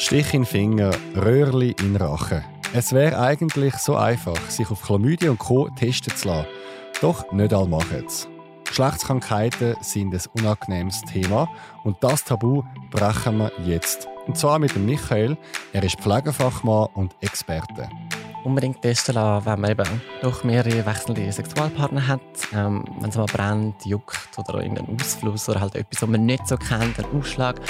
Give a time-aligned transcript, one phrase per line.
[0.00, 2.44] Stich in Finger, Röhrli in Rachen.
[2.72, 5.68] Es wäre eigentlich so einfach, sich auf Chlamydien und Co.
[5.70, 6.46] testen zu lassen.
[7.00, 8.28] Doch nicht alle machen es.
[8.64, 11.48] Geschlechtskrankheiten sind ein unangenehmes Thema
[11.82, 12.62] und das Tabu
[12.92, 14.06] brechen wir jetzt.
[14.28, 15.36] Und zwar mit Michael.
[15.72, 17.88] Er ist Pflegefachmann und Experte.
[18.44, 22.20] Unbedingt testen lassen, wenn man eben doch mehrere wechselnde Sexualpartner hat.
[22.54, 26.46] Ähm, wenn es mal brennt, juckt oder irgendein Ausfluss oder halt etwas, was man nicht
[26.46, 27.60] so kennt, ein Ausschlag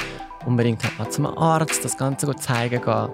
[0.48, 3.08] unbedingt mal zum Arzt das Ganze gut zeigen gehen,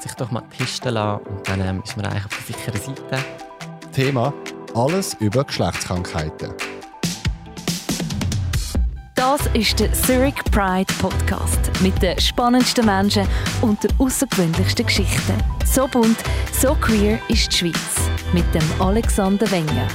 [0.00, 3.24] sich doch mal testen lassen und dann ähm, ist man eigentlich auf der sicheren Seite.
[3.92, 4.34] Thema
[4.74, 6.52] alles über Geschlechtskrankheiten.
[9.14, 13.26] Das ist der Zurich Pride Podcast mit den spannendsten Menschen
[13.60, 15.34] und den außergewöhnlichsten Geschichten.
[15.64, 16.18] So bunt,
[16.52, 19.86] so queer ist die Schweiz mit dem Alexander Wenger.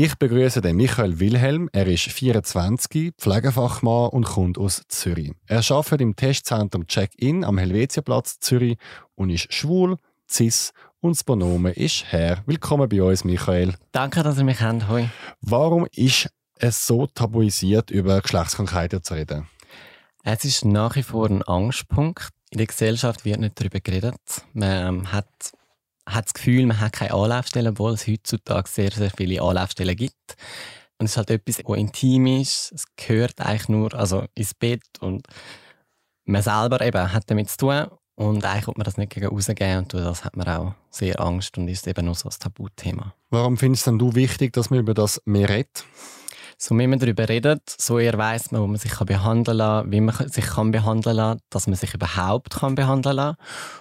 [0.00, 1.68] Ich begrüße den Michael Wilhelm.
[1.72, 5.32] Er ist 24, Pflegefachmann und kommt aus Zürich.
[5.48, 8.78] Er arbeitet im Testzentrum Check-In am Helvetiaplatz Zürich
[9.16, 9.96] und ist schwul,
[10.30, 12.44] cis und das Pronomen ist Herr.
[12.46, 13.74] Willkommen bei uns, Michael.
[13.90, 14.88] Danke, dass ihr mich kennt.
[14.88, 15.08] Hoi.
[15.40, 16.28] Warum ist
[16.60, 19.48] es so tabuisiert, über Geschlechtskrankheiten zu reden?
[20.22, 22.28] Es ist nach wie vor ein Angstpunkt.
[22.50, 24.20] In der Gesellschaft wird nicht darüber geredet.
[24.52, 25.26] Man ähm, hat
[26.08, 30.36] hat das Gefühl, man hat keine Anlaufstelle, obwohl es heutzutage sehr, sehr viele Anlaufstellen gibt.
[30.98, 32.72] Und es ist halt etwas, was intim ist.
[32.72, 35.26] Es gehört eigentlich nur also ins Bett und
[36.24, 37.86] man selber eben hat damit zu tun.
[38.16, 41.20] Und eigentlich wird man das nicht gegen rausgeben und durch das hat man auch sehr
[41.20, 43.14] Angst und ist eben noch so ein Tabuthema.
[43.30, 45.84] Warum findest du wichtig, dass man über das mehr redet?
[46.60, 50.00] So wie man darüber redet, so eher weiss man, wo man sich behandeln kann, wie
[50.00, 53.36] man sich kann behandeln kann, dass man sich überhaupt kann behandeln kann.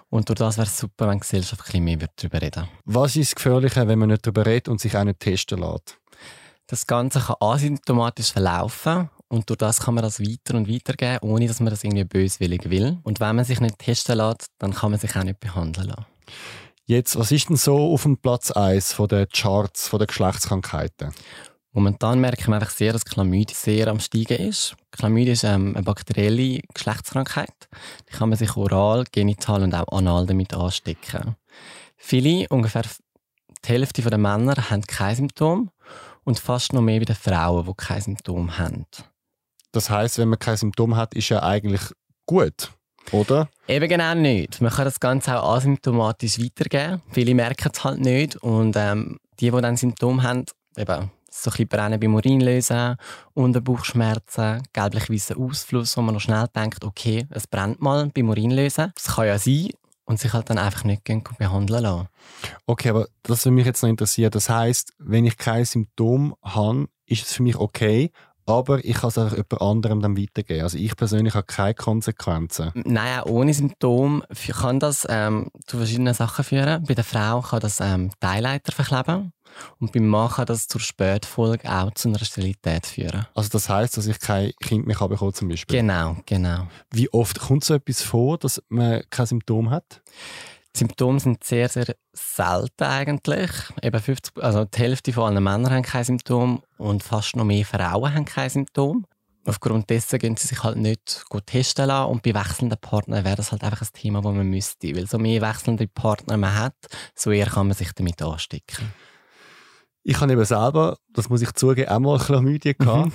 [0.10, 3.16] Und durch das wäre es super, wenn die Gesellschaft ein bisschen mehr darüber reden Was
[3.16, 5.98] ist gefährlicher, wenn man nicht darüber redet und sich auch nicht testen lässt?
[6.68, 11.18] Das Ganze kann asymptomatisch verlaufen und durch das kann man das weiter und weiter geben,
[11.22, 13.00] ohne dass man das irgendwie böswillig will.
[13.02, 16.06] Und wenn man sich nicht testen lässt, dann kann man sich auch nicht behandeln lassen.
[16.86, 21.12] Jetzt, was ist denn so auf dem Platz 1 der Charts der Geschlechtskrankheiten?
[21.74, 24.76] Momentan merken wir einfach sehr, dass Chlamydien sehr am Steigen ist.
[24.92, 27.54] Chlamydien ist ähm, eine bakterielle Geschlechtskrankheit.
[28.10, 31.36] Die kann man sich oral, genital und auch anal damit anstecken.
[31.96, 32.84] Viele, ungefähr
[33.64, 35.70] die Hälfte der Männer, haben kein Symptom
[36.24, 38.86] und fast noch mehr bei den Frauen, die kein Symptom haben.
[39.72, 41.82] Das heißt, wenn man kein Symptom hat, ist ja eigentlich
[42.26, 42.72] gut,
[43.12, 43.50] oder?
[43.68, 44.62] Eben genau nicht.
[44.62, 47.02] Man kann das Ganze auch asymptomatisch weitergeben.
[47.12, 50.46] Viele merken es halt nicht und ähm, die, die dann Symptome haben,
[50.76, 51.12] eben
[51.44, 52.98] so ein Brennen beim Urinlösen,
[53.34, 58.92] Unterbauchschmerzen, gelblich-weißer Ausfluss, wo man noch schnell denkt, okay, es brennt mal beim Urinlösen.
[58.96, 59.70] Das kann ja sein
[60.06, 61.04] und sich halt dann einfach nicht
[61.38, 62.08] behandeln lassen.
[62.66, 64.32] Okay, aber das würde mich jetzt noch interessieren.
[64.32, 68.12] Das heißt, wenn ich kein Symptom habe, ist es für mich okay,
[68.48, 70.64] aber ich kann es auch jemand anderem dann weitergeben.
[70.64, 72.72] Also ich persönlich habe keine Konsequenzen.
[72.74, 74.24] Nein, ohne Symptom
[74.62, 76.84] kann das ähm, zu verschiedenen Sachen führen.
[76.88, 79.34] Bei der Frau kann das ähm, Teilleiter verkleben.
[79.80, 83.26] Und beim Mann kann das zur Spätfolge auch zu einer Sterilität führen.
[83.34, 85.80] Also das heißt, dass ich kein Kind mehr bekommen zum Beispiel?
[85.80, 86.68] Genau, genau.
[86.92, 90.02] Wie oft kommt so etwas vor, dass man kein Symptom hat?
[90.76, 93.50] Die Symptome sind sehr, sehr selten eigentlich.
[93.82, 97.66] Eben 50, also die Hälfte von allen Männern haben kein Symptom und fast noch mehr
[97.66, 99.06] Frauen haben kein Symptom.
[99.48, 102.12] Aufgrund dessen gehen sie sich halt nicht gut testen lassen.
[102.12, 104.94] Und bei wechselnden Partnern wäre das halt einfach ein Thema, das man müsste.
[104.94, 106.76] Weil so mehr wechselnde Partner man hat,
[107.16, 108.92] so eher kann man sich damit anstecken.
[110.10, 113.12] Ich habe eben selber, das muss ich zugeben, auch mal Chlamydien gehabt.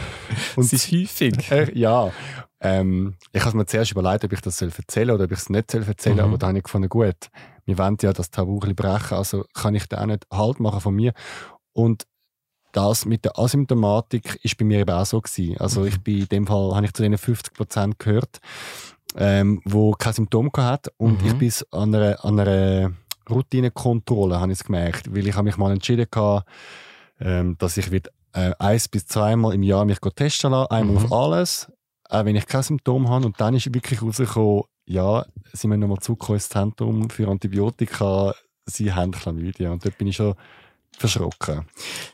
[0.56, 1.50] Und das ist häufig.
[1.50, 2.12] Äh, ja.
[2.60, 5.50] Ähm, ich habe mir zuerst überlegt, ob ich das erzählen soll oder ob ich es
[5.50, 6.20] nicht erzählen soll, mhm.
[6.20, 7.16] aber dann habe ich gefunden, gut,
[7.64, 10.94] wir wollen ja das Tabu brechen, also kann ich da auch nicht Halt machen von
[10.94, 11.14] mir.
[11.72, 12.06] Und
[12.70, 15.58] das mit der Asymptomatik ist bei mir eben auch so gewesen.
[15.58, 15.86] Also mhm.
[15.88, 18.38] ich bin in dem Fall, habe ich zu den 50 Prozent gehört,
[19.16, 21.26] ähm, wo kein Symptom hat und mhm.
[21.26, 22.92] ich bin an einer, an einer
[23.28, 25.14] Routinekontrolle, habe ich gemerkt.
[25.14, 26.44] Weil ich habe mich mal entschieden hatte,
[27.20, 30.70] ähm, dass ich wird, äh, eins bis zweimal im Jahr mich testen lasse.
[30.70, 31.04] Einmal mhm.
[31.04, 31.72] auf alles,
[32.08, 33.26] auch wenn ich kein Symptom habe.
[33.26, 38.34] Und dann ist wirklich rausgekommen, ja, sind wir nochmal zurückgekommen ins Zentrum für Antibiotika,
[38.66, 39.72] sie haben Chlamydien.
[39.72, 40.34] Und dort bin ich schon
[40.98, 41.66] verschrocken.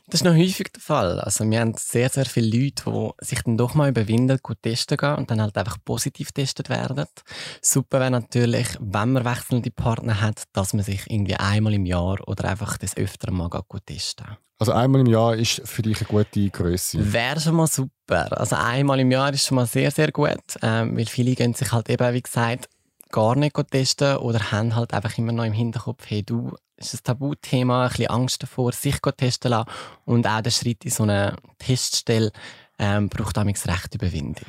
[0.06, 1.20] Das ist noch häufig der Fall.
[1.20, 4.96] Also wir haben sehr, sehr viele Leute, die sich dann doch mal überwinden, gut testen
[4.96, 7.06] gehen und dann halt einfach positiv getestet werden.
[7.60, 12.19] Super wäre natürlich, wenn man wechselnde Partner hat, dass man sich irgendwie einmal im Jahr
[12.26, 14.26] oder einfach des Öfteren mal gut testen
[14.58, 17.12] Also einmal im Jahr ist für dich eine gute Größe.
[17.12, 18.38] Wäre schon mal super.
[18.38, 21.72] Also einmal im Jahr ist schon mal sehr, sehr gut, ähm, weil viele gehen sich
[21.72, 22.68] halt eben, wie gesagt,
[23.12, 27.00] gar nicht testen oder haben halt einfach immer noch im Hinterkopf, hey du, ist ein
[27.05, 29.70] Tabuthema, ein bisschen Angst davor, sich zu testen lassen
[30.05, 32.32] und auch der Schritt in so eine Teststelle
[32.79, 34.47] ähm, braucht damals recht Überwindung.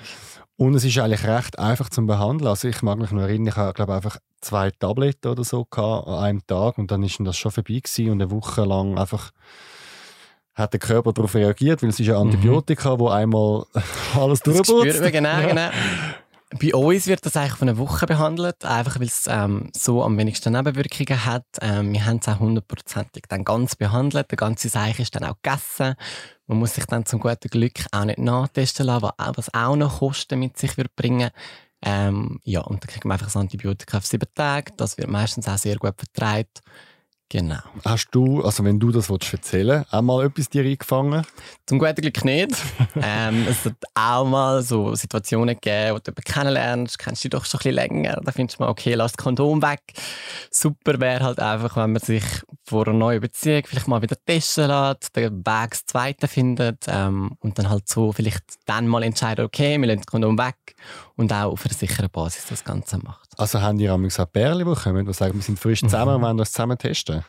[0.56, 2.48] Und es ist eigentlich recht einfach zum Behandeln.
[2.48, 6.24] Also ich mag mich noch erinnern, ich habe glaube einfach zwei Tabletten oder so an
[6.24, 9.32] einem Tag und dann ist das schon vorbei gewesen und eine Woche lang einfach
[10.56, 12.30] hat der Körper darauf reagiert, weil es ist ja mhm.
[12.30, 13.00] Antibiotika, mhm.
[13.00, 13.66] wo einmal
[14.16, 15.02] alles durchputzt.
[15.12, 15.48] Genau, ja.
[15.48, 15.70] genau.
[16.62, 20.18] Bei uns wird das eigentlich von einer Woche behandelt, einfach weil es ähm, so am
[20.18, 21.46] wenigsten Nebenwirkungen hat.
[21.62, 24.30] Ähm, wir haben es auch hundertprozentig dann ganz behandelt.
[24.30, 25.96] Der ganze Seich ist dann auch gegessen.
[26.48, 30.40] Man muss sich dann zum guten Glück auch nicht nachtesten lassen, was auch noch Kosten
[30.40, 31.32] mit sich wird bringen
[31.86, 34.72] ähm, ja, und dann kriegt man einfach das Antibiotika auf sieben Tage.
[34.78, 36.62] Das wird meistens auch sehr gut vertreibt.
[37.30, 37.60] Genau.
[37.84, 41.26] Hast du, also wenn du das willst erzählen auch mal etwas dir eingefangen?
[41.66, 42.52] Zum guten Glück nicht.
[43.02, 47.40] ähm, es hat auch mal so Situationen gegeben, wo du jemanden kennenlernst, kennst du dich
[47.40, 49.82] doch schon ein bisschen länger, da findest du mal, okay, lass das Kondom weg.
[50.52, 52.24] Super wäre halt einfach, wenn man sich
[52.66, 57.36] vor einer neuen Beziehung vielleicht mal wieder testen lässt, den Weg das Zweite findet ähm,
[57.40, 60.76] und dann halt so vielleicht dann mal entscheidet, okay, wir lassen das Kondom weg
[61.16, 63.30] und auch auf einer sicheren Basis das Ganze macht.
[63.38, 66.22] Also haben die auch gesagt, Bärli, die kommen, die sagen, wir sind frisch zusammen und
[66.22, 67.24] wollen das zusammen testen?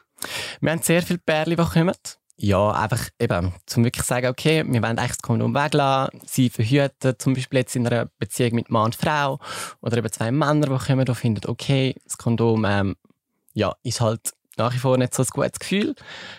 [0.61, 1.95] Wir haben sehr viele Bärli, die kommen.
[2.37, 7.15] Ja, einfach eben, zum wirklich sagen, okay, wir wollen eigentlich das Kondom weglassen, sie verhüten,
[7.17, 9.39] zum Beispiel jetzt in einer Beziehung mit Mann und Frau
[9.81, 12.97] oder eben zwei Männer, die kommen und finden, okay, das Kondom ähm,
[13.53, 15.95] ja, ist halt nach wie vor nicht so ein gutes Gefühl.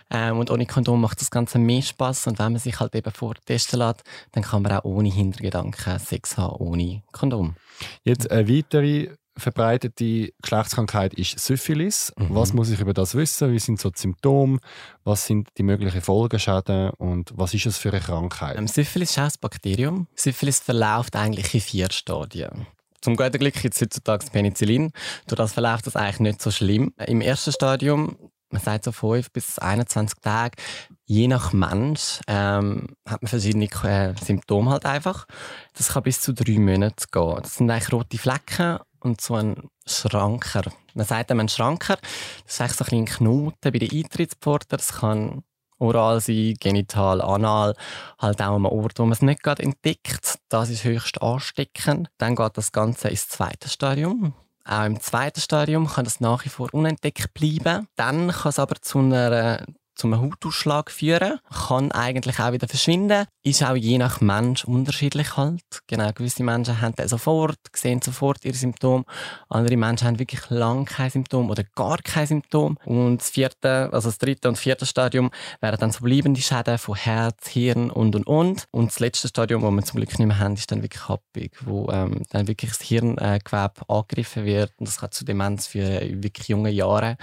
[0.09, 2.27] Ähm, und ohne Kondom macht das Ganze mehr Spaß.
[2.27, 6.37] Und wenn man sich halt eben vortesten lässt, dann kann man auch ohne Hintergedanken Sex
[6.37, 7.55] haben, ohne Kondom.
[8.03, 12.13] Jetzt eine weitere verbreitete Geschlechtskrankheit ist Syphilis.
[12.17, 12.27] Mhm.
[12.29, 13.51] Was muss ich über das wissen?
[13.51, 14.59] Wie sind so die Symptome?
[15.03, 16.91] Was sind die möglichen Folgeschäden?
[16.91, 18.57] Und was ist es für eine Krankheit?
[18.57, 20.07] Ähm, Syphilis ist auch ein Bakterium.
[20.15, 22.67] Syphilis verläuft eigentlich in vier Stadien.
[23.01, 24.91] Zum guten Glück gibt es heutzutage Penicillin.
[25.27, 26.93] Durch das verläuft das eigentlich nicht so schlimm.
[27.05, 28.17] Im ersten Stadium,
[28.49, 30.57] man sagt so 5 bis 21 Tage,
[31.05, 35.25] je nach Mensch ähm, hat man verschiedene äh, Symptome halt einfach.
[35.73, 37.39] Das kann bis zu drei Monate gehen.
[37.41, 40.63] Das sind eigentlich rote Flecken und so ein Schranker.
[40.95, 41.97] Man sagt einem einen Schranker.
[42.45, 44.77] Das ist eigentlich so ein Knoten bei den Eintrittspforten.
[44.77, 45.43] Das kann
[45.79, 47.75] oral sein, genital, anal,
[48.19, 50.39] halt auch am Ort, wo man es nicht gerade entdeckt.
[50.49, 52.09] Das ist höchst ansteckend.
[52.17, 54.33] Dann geht das Ganze ins zweite Stadium.
[54.63, 57.87] Auch im zweiten Stadium kann das nach wie vor unentdeckt bleiben.
[57.95, 59.63] Dann kann es aber zu einer
[59.95, 65.61] zum Hautausschlag führen, kann eigentlich auch wieder verschwinden, ist auch je nach Mensch unterschiedlich halt.
[65.87, 69.05] Genau, gewisse Menschen haben das sofort, sehen sofort ihre Symptome,
[69.49, 72.77] andere Menschen haben wirklich lange kein Symptom oder gar kein Symptom.
[72.85, 75.31] Und das vierte, also das dritte und vierte Stadium
[75.61, 78.65] wären dann so bleibende Schäden von Herz, Hirn und und und.
[78.71, 81.51] Und das letzte Stadium, wo wir zum Glück nicht mehr haben, ist dann wirklich happig,
[81.65, 86.47] wo ähm, dann wirklich das Hirngewebe angegriffen wird und das kann zu Demenz für wirklich
[86.47, 87.17] junge Jahre,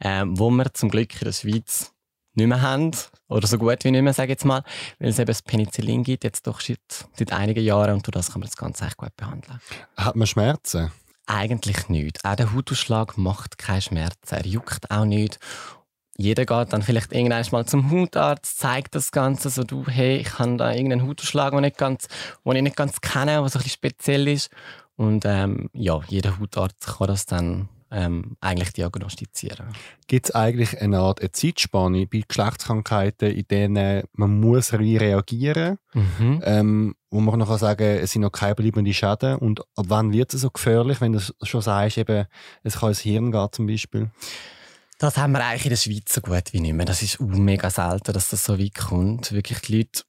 [0.00, 1.92] ähm, wo wir zum Glück in der Schweiz
[2.36, 2.90] nicht mehr haben.
[3.28, 4.62] Oder so gut wie nicht mehr, sage ich jetzt mal.
[4.98, 6.78] Weil es eben das Penicillin gibt, jetzt doch seit,
[7.14, 7.94] seit einigen Jahren.
[7.94, 9.60] Und durch das kann man das Ganze echt gut behandeln.
[9.96, 10.92] Hat man Schmerzen?
[11.26, 12.24] Eigentlich nicht.
[12.24, 14.34] Auch der Hautausschlag macht keine Schmerzen.
[14.34, 15.40] Er juckt auch nicht.
[16.18, 20.38] Jeder geht dann vielleicht irgendwann mal zum Hautarzt, zeigt das Ganze so, du, hey, ich
[20.38, 22.08] habe da irgendeinen Hautausschlag, den, nicht ganz,
[22.44, 24.50] den ich nicht ganz kenne, der so ein bisschen speziell ist.
[24.96, 29.68] Und ähm, ja, jeder Hautarzt kann das dann ähm, eigentlich diagnostizieren.
[30.06, 36.04] Gibt es eigentlich eine Art eine Zeitspanne bei Geschlechtskrankheiten, in denen man muss reagieren muss,
[36.18, 36.42] mhm.
[36.44, 40.12] ähm, wo man noch sagen kann, es sind noch keine bleibenden Schäden und ab wann
[40.12, 42.26] wird es so gefährlich, wenn du schon sagst, eben,
[42.62, 44.10] es kann ins Hirn gehen zum Beispiel?
[44.98, 46.86] Das haben wir eigentlich in der Schweiz so gut wie nicht mehr.
[46.86, 49.32] Das ist mega selten, dass das so weit kommt.
[49.32, 50.02] Wirklich die Leute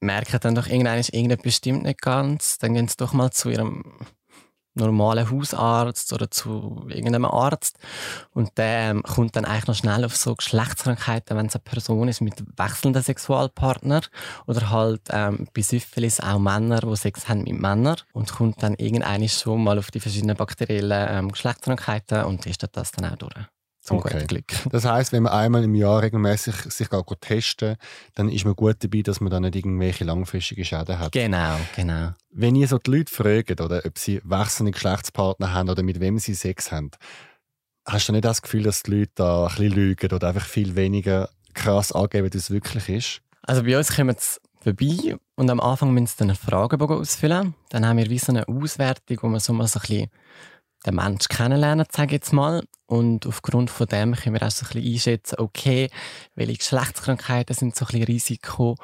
[0.00, 2.58] merken dann doch, irgendwann ist irgendetwas stimmt nicht ganz.
[2.58, 3.96] Dann gehen sie doch mal zu ihrem
[4.76, 7.78] normalen Hausarzt oder zu irgendeinem Arzt.
[8.32, 12.08] Und der ähm, kommt dann eigentlich noch schnell auf so Geschlechtskrankheiten, wenn es eine Person
[12.08, 14.02] ist mit wechselnden Sexualpartner
[14.46, 17.96] oder halt ähm, bei Syphilis auch Männer, die Sex haben mit Männern.
[18.12, 22.92] Und kommt dann irgendeine schon mal auf die verschiedenen bakteriellen ähm, Geschlechtskrankheiten und testet das
[22.92, 23.34] dann auch durch
[23.86, 24.14] zum okay.
[24.14, 24.44] guten Glück.
[24.70, 27.76] Das heißt, wenn man einmal im Jahr regelmäßig sich auch testen,
[28.14, 31.12] dann ist man gut dabei, dass man dann nicht irgendwelche langfristigen Schäden hat.
[31.12, 32.10] Genau, genau.
[32.30, 36.18] Wenn ihr so die Leute fragt, oder ob sie wechselnde Geschlechtspartner haben oder mit wem
[36.18, 36.90] sie Sex haben,
[37.86, 40.74] hast du nicht das Gefühl, dass die Leute da ein bisschen lügen oder einfach viel
[40.74, 43.20] weniger krass angeben, als es wirklich ist?
[43.42, 47.54] Also bei uns kommen sie vorbei und am Anfang müssen sie dann einen Fragebogen ausfüllen.
[47.68, 50.10] Dann haben wir wie so eine Auswertung, wo man so mal so ein bisschen
[50.86, 52.62] den Menschen kennenlernen, sage ich jetzt mal.
[52.86, 55.90] Und aufgrund von dem können wir auch so ein bisschen einschätzen, okay,
[56.34, 58.76] welche Geschlechtskrankheiten sind so ein bisschen Risiko.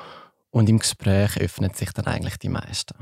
[0.50, 2.94] Und im Gespräch öffnet sich dann eigentlich die meisten.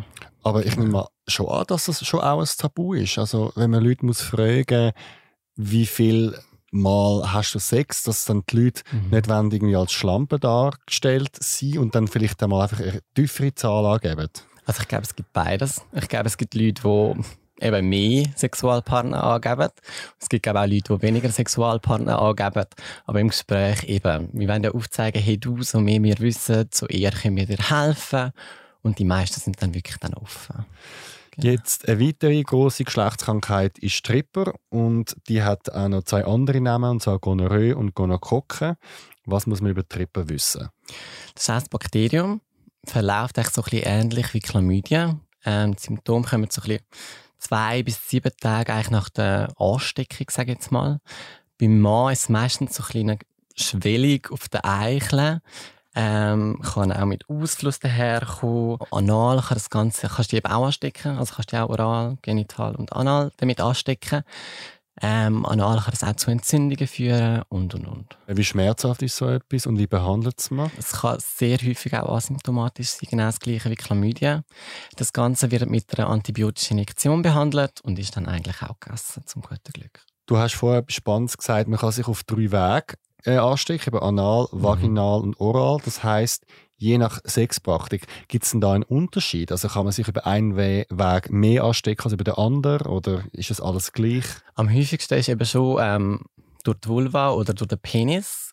[0.45, 3.19] Aber ich nehme mal schon an, dass das schon auch ein Tabu ist.
[3.19, 4.93] Also wenn man Leute muss fragen,
[5.57, 6.39] wie viel
[6.73, 9.11] Mal hast du Sex, dass dann die Leute mhm.
[9.11, 13.85] nicht wollen, irgendwie als Schlampe dargestellt sind und dann vielleicht einmal einfach eine tiefere Zahl
[13.87, 14.29] angeben.
[14.67, 15.83] Also ich glaube, es gibt beides.
[15.93, 17.25] Ich glaube, es gibt Leute, die
[17.61, 19.71] eben mehr Sexualpartner angeben.
[20.19, 22.67] Es gibt auch Leute, die weniger Sexualpartner angeben.
[23.07, 26.87] Aber im Gespräch eben, wir wollen ja aufzeigen, hey du, so mehr wir wissen, so
[26.87, 28.33] eher können wir dir helfen.
[28.83, 30.65] Und die meisten sind dann wirklich dann offen.
[31.33, 31.53] Genau.
[31.53, 36.91] Jetzt eine weitere große Geschlechtskrankheit ist Stripper und die hat auch noch zwei andere Namen,
[36.91, 38.77] und zwar Gonorrhoe und Gonokocke.
[39.27, 40.69] Was muss man über Tripper wissen?
[41.35, 42.41] Das heißt, Bakterium
[42.85, 45.21] verläuft eigentlich so ein bisschen ähnlich wie Chlamydien.
[45.45, 46.85] Ähm, die Symptome kommen so ein bisschen
[47.41, 51.01] zwei bis sieben Tage eigentlich nach der Ansteckung, sage ich jetzt mal.
[51.59, 53.19] Beim Mann ist es meistens so ein eine
[53.57, 55.41] Schwellung auf den Eicheln.
[55.97, 58.79] Ähm, kann auch mit Ausfluss daherkommen.
[58.93, 61.19] Anal kann das Ganze, kannst du eben auch anstecken.
[61.19, 64.23] Also kannst du auch oral, genital und anal damit anstecken.
[65.03, 68.19] Ähm, anal kann das auch zu Entzündungen führen und und und.
[68.27, 70.71] Wie schmerzhaft ist so etwas und wie behandelt es man?
[70.77, 74.43] Es kann sehr häufig auch asymptomatisch sein, genau das gleiche wie Chlamydien.
[74.97, 79.43] Das Ganze wird mit einer antibiotischen Injektion behandelt und ist dann eigentlich auch gegessen, zum
[79.43, 80.05] guten Glück.
[80.27, 84.03] Du hast vorher etwas Spannendes gesagt, man kann sich auf drei Wege äh, anstecken, eben
[84.03, 85.25] anal, vaginal mhm.
[85.25, 85.79] und oral.
[85.85, 86.45] Das heißt,
[86.81, 89.53] je nach Sexpraktik, gibt es denn da einen Unterschied?
[89.53, 93.51] Also kann man sich über einen Weg mehr anstecken als über den anderen oder ist
[93.51, 94.25] das alles gleich?
[94.55, 96.21] Am häufigsten ist eben schon ähm,
[96.65, 98.53] durch die Vulva oder durch den Penis.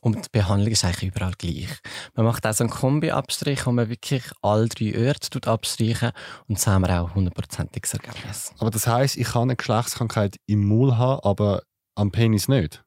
[0.00, 1.70] Und die Behandlung ist eigentlich überall gleich.
[2.14, 6.12] Man macht auch so einen Kombi-Abstrich, wo man wirklich alle drei Orte abstreichen
[6.46, 8.52] und so haben wir auch hundertprozentiges Ergebnis.
[8.58, 11.62] Aber das heisst, ich kann eine Geschlechtskrankheit im Maul haben, aber
[11.96, 12.84] am Penis nicht?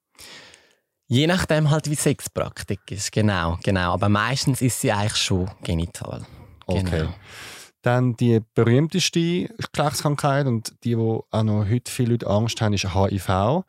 [1.11, 3.91] Je nachdem halt, wie Sexpraktik ist, genau, genau.
[3.91, 6.25] Aber meistens ist sie eigentlich schon genital.
[6.65, 6.99] Okay.
[6.99, 7.13] Genau.
[7.81, 12.95] Dann die berühmteste Geschlechtskrankheit und die, wo auch noch heute viele Leute Angst haben, ist
[12.95, 13.27] HIV.
[13.27, 13.65] Mhm.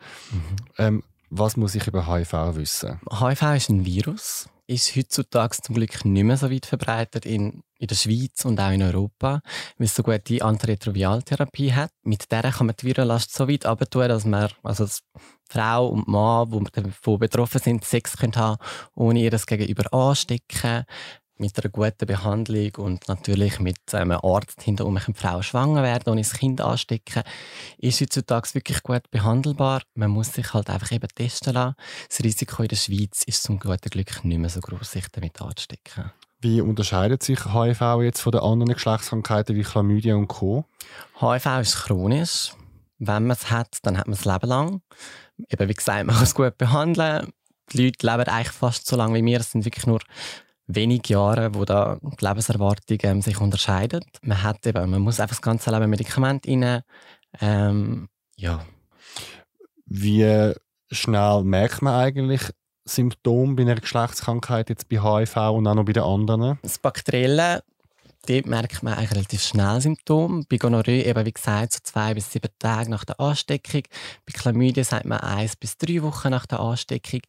[0.79, 3.01] Ähm, was muss ich über HIV wissen?
[3.11, 7.89] HIV ist ein Virus, ist heutzutage zum Glück nicht mehr so weit verbreitet in, in
[7.89, 9.41] der Schweiz und auch in Europa,
[9.77, 11.91] weil es so gut die Antiretroviraltherapie hat.
[12.05, 15.03] Mit der kann man die Virenlast so weit abtun, dass man, also dass
[15.49, 18.59] Frau und Mann, die davon betroffen sind, Sex können haben,
[18.95, 20.85] ohne ihr das Gegenüber anstecken
[21.39, 26.21] mit einer guten Behandlung und natürlich mit einem Arzt hinterher kann Frau schwanger werden, ohne
[26.21, 27.25] das Kind anstecken,
[27.79, 29.83] ist heutzutage wirklich gut behandelbar.
[29.95, 31.75] Man muss sich halt einfach eben testen lassen.
[32.09, 35.43] Das Risiko in der Schweiz ist zum guten Glück nicht mehr so groß, sich damit
[35.43, 36.13] anzustecken.
[36.43, 40.65] Wie unterscheidet sich HIV jetzt von den anderen Geschlechtskrankheiten wie Chlamydia und Co?
[41.21, 42.53] HIV ist chronisch.
[42.99, 44.83] Wenn man es hat, dann hat man es Leben lang.
[45.49, 47.33] Eben wie gesagt, man kann es gut behandeln.
[47.73, 49.39] Die Leute leben eigentlich fast so lange wie wir.
[49.39, 50.01] Es sind wirklich nur
[50.67, 54.05] wenige Jahre, wo da die Lebenserwartung ähm, sich unterscheidet.
[54.23, 56.83] Man hat eben, man muss einfach das ganze Leben Medikament rein.
[57.41, 58.67] Ähm, ja.
[59.87, 60.55] Wie
[60.91, 62.51] schnell merkt man eigentlich
[62.85, 66.59] Symptome bei einer Geschlechtskrankheit jetzt bei HIV und auch noch bei den anderen?
[66.63, 67.63] Das Bakterielle,
[68.27, 70.45] dort merkt man eigentlich relativ schnell Symptome.
[70.49, 73.83] Bei Gonorrhoe eben, wie gesagt, so zwei bis sieben Tage nach der Ansteckung.
[74.27, 77.21] Bei Chlamydien sagt man eins bis drei Wochen nach der Ansteckung.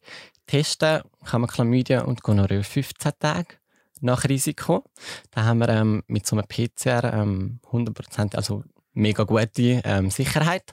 [0.46, 3.56] Testen kann man Chlamydien und Gonorrhoe 15 Tage
[4.00, 4.84] nach Risiko.
[5.30, 8.62] Da haben wir ähm, mit so einem PCR ähm, 100%, also
[8.94, 10.72] mega gute ähm, Sicherheit.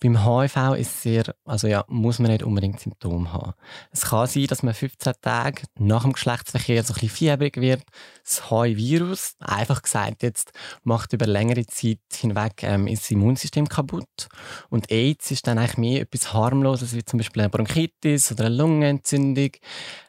[0.00, 3.52] Beim HIV ist sehr, also ja, muss man nicht unbedingt Symptome haben.
[3.90, 7.82] Es kann sein, dass man 15 Tage nach dem Geschlechtsverkehr so ein bisschen fiebrig wird.
[8.24, 14.28] Das HIV-Virus, einfach gesagt jetzt, macht über längere Zeit hinweg ähm, das Immunsystem kaputt.
[14.68, 18.56] Und AIDS ist dann eigentlich mehr etwas harmloses, wie zum Beispiel eine Bronchitis oder eine
[18.56, 19.50] Lungenentzündung,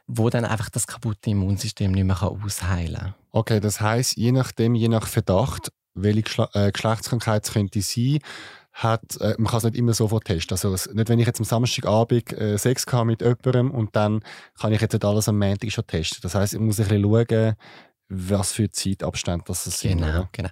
[0.07, 3.15] wo dann einfach das kaputte Immunsystem nicht mehr ausheilen kann.
[3.31, 8.19] Okay, das heißt, je nachdem, je nach Verdacht, welche Geschle äh, Geschlechtskrankheit es könnte sein,
[8.73, 10.53] hat, äh, man kann es nicht immer sofort testen.
[10.55, 14.21] Also es, nicht, wenn ich jetzt am Samstagabend äh, Sex habe mit jemandem und dann
[14.59, 16.19] kann ich jetzt nicht alles am Montag schon testen.
[16.21, 17.55] Das heißt, ich muss ein bisschen schauen,
[18.09, 19.99] was für Zeitabstände das sind.
[19.99, 20.49] Genau, genau.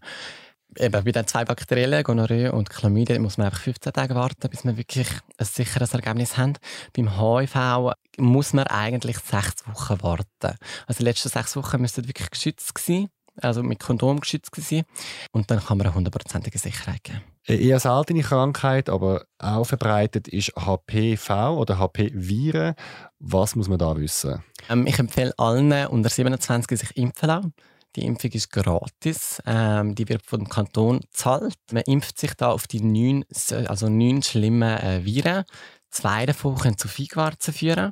[0.77, 4.63] Eben, bei den zwei Bakterien, Gonorrhoe und Chlamydien, muss man einfach 15 Tage warten, bis
[4.63, 6.53] wir wirklich ein sicheres Ergebnis haben.
[6.95, 10.57] Beim HIV muss man eigentlich sechs Wochen warten.
[10.85, 13.09] Also die letzten sechs Wochen müssten wirklich geschützt sein
[13.43, 14.83] also mit Kondom geschützt gewesen.
[15.31, 17.21] Und dann kann man eine hundertprozentige Sicherheit geben.
[17.47, 22.75] Eine eher seltene Krankheit, aber auch verbreitet ist HPV oder HP-Viren.
[23.19, 24.43] Was muss man da wissen?
[24.69, 27.53] Ähm, ich empfehle allen unter 27 sich impfen lassen.
[27.95, 29.41] Die Impfung ist gratis.
[29.45, 31.55] Ähm, die wird vom Kanton gezahlt.
[31.71, 33.25] Man impft sich da auf die neun,
[33.67, 35.43] also neun schlimmen äh, Viren.
[35.89, 37.91] Zwei davon können zu Feigwarzen führen.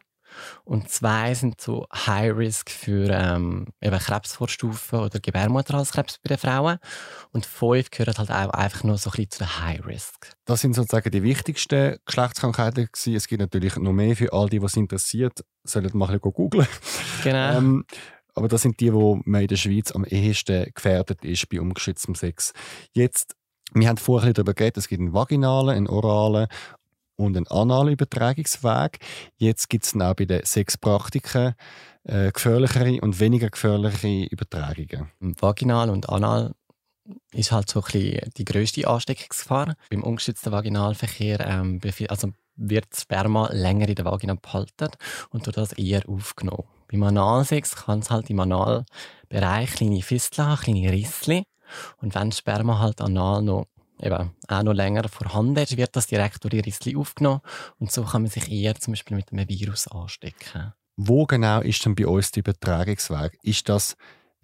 [0.63, 6.77] Und zwei sind so High Risk für ähm, eben Krebsvorstufen oder Gebärmutterhalskrebs bei den Frauen.
[7.31, 10.31] Und fünf gehören halt auch einfach nur so ein bisschen zu den High Risk.
[10.45, 13.15] Das sind sozusagen die wichtigsten Geschlechtskrankheiten gewesen.
[13.15, 15.43] Es gibt natürlich noch mehr für all die, was interessiert.
[15.63, 16.67] Sollen mal ein bisschen googeln.
[17.23, 17.57] Genau.
[17.57, 17.85] ähm,
[18.37, 22.13] aber das sind die, wo man in der Schweiz am ehesten gefährdet ist bei ungeschütztem
[22.13, 22.53] Sex.
[22.93, 23.35] Jetzt,
[23.73, 26.47] wir haben vorher darüber geredet, es gibt einen vaginalen, einen oralen
[27.17, 28.99] und einen analen Übertragungsweg.
[29.35, 31.55] Jetzt gibt es auch bei den Sexpraktiken
[32.03, 35.11] äh, gefährlichere und weniger gefährliche Übertragungen.
[35.19, 36.53] Vaginal und anal
[37.31, 39.75] ist halt so ein bisschen die grösste Ansteckungsgefahr.
[39.89, 44.89] Beim ungeschützten Vaginalverkehr ähm, also wird Sperma länger in der Vagina behalten
[45.29, 46.63] und durch das eher aufgenommen.
[46.91, 51.43] Beim Analsex kann es halt im Analbereich kleine Fisteln kleine Rissli.
[51.97, 53.67] Und wenn Sperma halt anal noch
[54.01, 57.41] eben auch noch länger vorhanden ist, wird das direkt durch die Rissli aufgenommen
[57.79, 60.73] und so kann man sich eher zum Beispiel mit einem Virus anstecken.
[60.95, 63.37] Wo genau ist denn bei uns der Übertragungsweg?
[63.43, 63.95] Ist das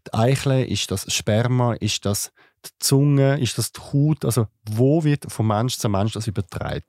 [0.08, 0.66] die Eichel?
[0.66, 1.74] Ist das Sperma?
[1.74, 2.32] Ist das
[2.66, 3.40] die Zunge?
[3.40, 4.24] Ist das die Haut?
[4.24, 6.84] Also wo wird von Mensch zu Mensch das übertragen?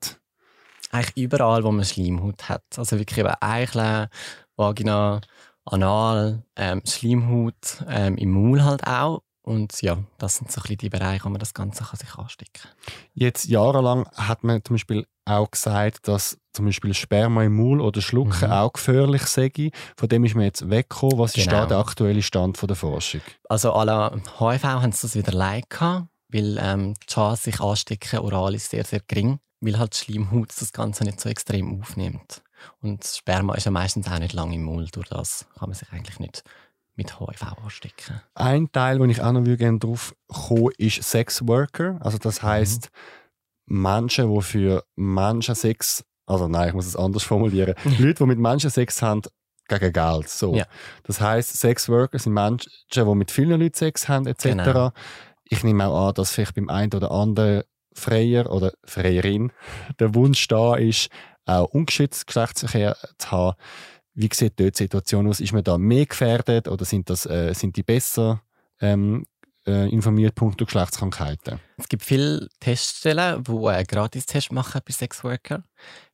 [0.91, 2.63] Eigentlich überall, wo man Schleimhaut hat.
[2.77, 4.07] Also wirklich eben Eichel,
[4.55, 5.19] Vagina,
[5.65, 9.23] Anal, ähm, Schleimhaut, ähm, im Maul halt auch.
[9.45, 12.15] Und ja, das sind so ein bisschen die Bereiche, wo man das Ganze kann sich
[12.15, 12.71] anstecken kann.
[13.13, 18.01] Jetzt jahrelang hat man zum Beispiel auch gesagt, dass zum Beispiel Sperma im Maul oder
[18.01, 18.51] Schlucken mhm.
[18.51, 19.51] auch gefährlich sei.
[19.97, 21.19] Von dem ist man jetzt weggekommen.
[21.19, 21.43] Was genau.
[21.43, 21.67] ist da genau.
[21.67, 23.21] der aktuelle Stand von der Forschung?
[23.47, 28.19] Also alle HIV haben sie das wieder leid gehabt, weil ähm, die Chance, sich anstecken
[28.19, 32.41] oral ist sehr, sehr gering, weil halt die Schleimhaut das Ganze nicht so extrem aufnimmt.
[32.81, 35.91] Und Sperma ist ja meistens auch nicht lange im Maul, durch das kann man sich
[35.91, 36.43] eigentlich nicht
[36.95, 38.21] mit HIV anstecken.
[38.33, 41.97] Ein Teil, wo ich auch noch gerne drauf komme, ist Sexworker.
[42.01, 42.89] Also das heißt
[43.67, 43.81] mhm.
[43.81, 48.39] Menschen, die für Menschen Sex, also nein, ich muss es anders formulieren, Leute, die mit
[48.39, 49.21] Menschen Sex haben,
[49.67, 50.29] gegen Geld.
[50.29, 50.53] So.
[50.55, 50.65] Ja.
[51.03, 54.43] Das heißt, Sexworker sind Menschen, die mit vielen Leuten Sex haben, etc.
[54.43, 54.91] Genau.
[55.43, 59.51] Ich nehme auch an, dass vielleicht beim einen oder anderen Freier oder Freierin
[59.99, 61.09] der Wunsch da ist,
[61.45, 63.57] auch ungeschützt Geschlechtsverkehr zu haben.
[64.15, 65.41] Wie sieht dort die Situation aus?
[65.41, 68.41] Ist man da mehr gefährdet oder sind, das, äh, sind die besser
[68.79, 69.25] ähm,
[69.67, 71.59] äh, informiert punkto Geschlechtskrankheiten?
[71.77, 75.63] Es gibt viele Teststellen, die äh, Gratis-Tests machen bei Sexworker.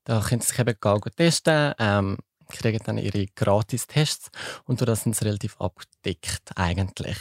[0.04, 2.18] Da können sie sich eben gehen testen, ähm,
[2.50, 4.32] kriegen dann ihre Gratis-Tests
[4.66, 7.18] und das sind sie relativ abgedeckt eigentlich.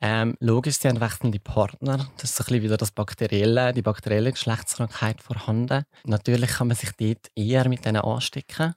[0.00, 2.10] Ähm, logisch, sie haben wechselnde Partner.
[2.16, 5.84] Das ist ein bisschen wieder das bakterielle, die bakterielle Geschlechtskrankheit vorhanden.
[6.04, 8.74] Natürlich kann man sich dort eher mit denen anstecken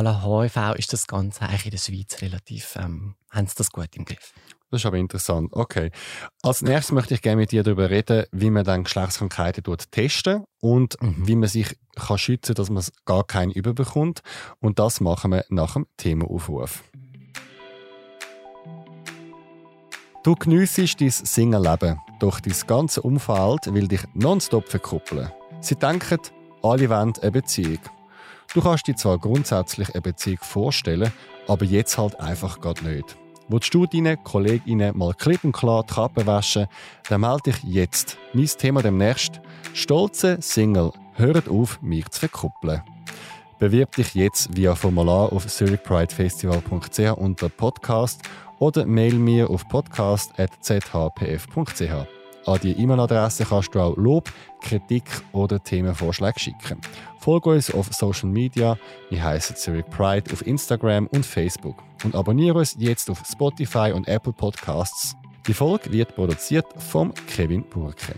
[0.00, 3.94] la HIV ist das Ganze eigentlich in der Schweiz relativ, ähm, haben sie das gut
[3.94, 4.32] im Griff.
[4.70, 5.50] Das ist aber interessant.
[5.52, 5.90] Okay.
[6.42, 10.96] Als nächstes möchte ich gerne mit dir darüber reden, wie man dann Geschlechtskrankheiten testen und
[11.02, 11.26] mhm.
[11.26, 14.22] wie man sich kann schützen kann, dass man gar keinen überbekommt.
[14.60, 16.82] Und das machen wir nach dem Themaaufruf.
[20.22, 25.30] Du geniessest dein Single-Leben, doch dein ganze Umfeld will dich nonstop verkuppeln.
[25.60, 26.18] Sie denken,
[26.62, 27.80] alle wollen eine Beziehung.
[28.54, 31.10] Du kannst dir zwar grundsätzlich eine Beziehung vorstellen,
[31.48, 33.16] aber jetzt halt einfach gerade nicht.
[33.48, 36.66] Willst du deinen Kolleginnen mal klipp und klar die Kappe waschen,
[37.08, 38.18] dann melde dich jetzt.
[38.34, 39.40] Mein Thema demnächst:
[39.74, 40.92] Stolze Single.
[41.14, 42.82] Hört auf, mich zu verkuppeln.
[43.58, 48.20] Bewirb dich jetzt via Formular auf zurichpridefestival.ch unter Podcast
[48.58, 52.21] oder mail mir auf podcast.zhpf.ch.
[52.44, 54.28] An die E-Mail-Adresse kannst du auch Lob,
[54.60, 56.80] Kritik oder Themenvorschläge schicken.
[57.20, 58.76] Folge uns auf Social Media.
[59.10, 61.76] Wir heißen Zurich Pride auf Instagram und Facebook.
[62.02, 65.14] Und abonniere uns jetzt auf Spotify und Apple Podcasts.
[65.46, 68.14] Die Folge wird produziert von Kevin Burke.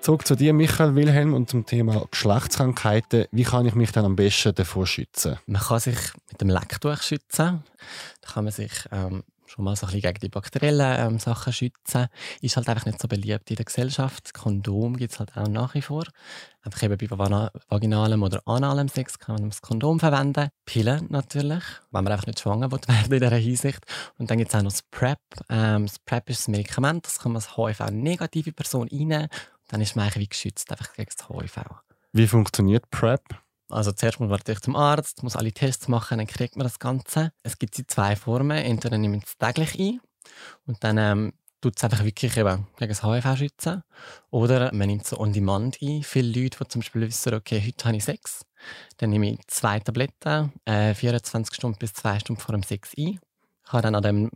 [0.00, 3.26] Zurück zu dir, Michael Wilhelm, und zum Thema Geschlechtskrankheiten.
[3.30, 5.38] Wie kann ich mich dann am besten davor schützen?
[5.46, 5.96] Man kann sich
[6.30, 7.64] mit dem Lecktuch schützen.
[8.20, 11.52] Da kann man sich ähm, schon mal so ein bisschen gegen die bakteriellen ähm, Sachen
[11.52, 12.08] schützen.
[12.40, 14.34] Ist halt einfach nicht so beliebt in der Gesellschaft.
[14.34, 16.04] Kondom gibt es halt auch nach wie vor.
[16.62, 20.48] Einfach eben bei vaginalem oder analem Sex kann man das Kondom verwenden.
[20.64, 23.84] Pillen natürlich, wenn man einfach nicht schwanger wird werden in dieser Hinsicht.
[24.18, 25.18] Und dann gibt es auch noch das PrEP.
[25.50, 29.28] Ähm, das PrEP ist ein Medikament, das kann man als HIV-negative Person einnehmen.
[29.68, 31.64] Dann ist man eigentlich wie geschützt einfach gegen das HIV.
[32.12, 33.43] Wie funktioniert PrEP?
[33.68, 36.78] Also zuerst muss man natürlich zum Arzt, muss alle Tests machen, dann kriegt man das
[36.78, 37.32] Ganze.
[37.42, 38.58] Es gibt sie zwei Formen.
[38.58, 40.00] Entweder nimmt man es täglich ein
[40.66, 43.82] und dann ähm, tut es einfach wirklich eben gegen das HIV schützen.
[44.30, 46.02] Oder man nimmt es so on demand ein.
[46.02, 48.44] Viele Leute, die zum Beispiel wissen, okay, heute habe ich Sex,
[48.98, 53.18] dann nehme ich zwei Tabletten, äh, 24 Stunden bis zwei Stunden vor dem Sex ein.
[53.66, 54.30] Ich habe dann an dem